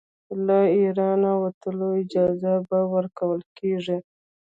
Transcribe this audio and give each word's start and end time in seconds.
له 0.45 0.59
اېرانه 0.79 1.31
وتلو 1.43 1.87
اجازه 2.01 2.53
به 2.67 2.79
ورکوله 2.93 3.45
کیږي. 3.57 3.97